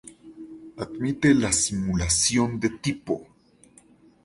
Admite 0.77 1.25
la 1.35 1.51
simulación 1.51 2.59
de 2.59 2.69
tipo. 2.71 3.23